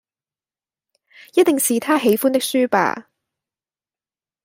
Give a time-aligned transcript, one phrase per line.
[1.35, 3.11] 一定是他喜歡的書吧！